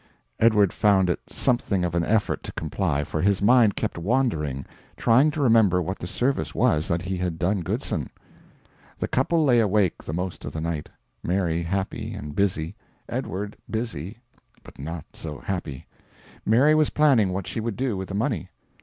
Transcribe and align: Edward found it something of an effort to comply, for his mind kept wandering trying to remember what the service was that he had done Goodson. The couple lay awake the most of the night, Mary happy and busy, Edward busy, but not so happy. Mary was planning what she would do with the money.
Edward 0.39 0.73
found 0.73 1.11
it 1.11 1.19
something 1.27 1.83
of 1.85 1.93
an 1.93 2.03
effort 2.03 2.41
to 2.41 2.51
comply, 2.53 3.03
for 3.03 3.21
his 3.21 3.39
mind 3.39 3.75
kept 3.75 3.99
wandering 3.99 4.65
trying 4.97 5.29
to 5.29 5.41
remember 5.43 5.79
what 5.79 5.99
the 5.99 6.07
service 6.07 6.55
was 6.55 6.87
that 6.87 7.03
he 7.03 7.17
had 7.17 7.37
done 7.37 7.61
Goodson. 7.61 8.09
The 8.97 9.07
couple 9.07 9.43
lay 9.45 9.59
awake 9.59 10.03
the 10.03 10.11
most 10.11 10.43
of 10.43 10.53
the 10.53 10.59
night, 10.59 10.89
Mary 11.21 11.61
happy 11.61 12.15
and 12.15 12.35
busy, 12.35 12.75
Edward 13.07 13.55
busy, 13.69 14.17
but 14.63 14.79
not 14.79 15.05
so 15.13 15.37
happy. 15.37 15.85
Mary 16.47 16.73
was 16.73 16.89
planning 16.89 17.31
what 17.31 17.45
she 17.45 17.59
would 17.59 17.75
do 17.75 17.95
with 17.95 18.07
the 18.09 18.15
money. 18.15 18.49